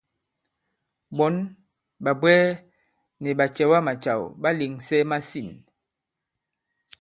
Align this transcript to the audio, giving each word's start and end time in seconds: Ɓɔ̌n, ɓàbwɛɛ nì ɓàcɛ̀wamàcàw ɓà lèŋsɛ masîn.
Ɓɔ̌n, 1.17 1.35
ɓàbwɛɛ 2.03 2.45
nì 3.21 3.29
ɓàcɛ̀wamàcàw 3.37 4.21
ɓà 4.41 4.49
lèŋsɛ 4.59 4.97
masîn. 5.09 5.49